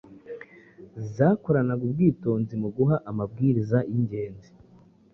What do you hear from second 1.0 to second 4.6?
zakoranaga ubwitonzi mu guha amabwiriza yingenzi